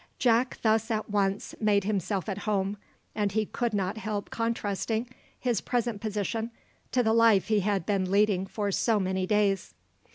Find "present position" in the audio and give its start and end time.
5.61-6.49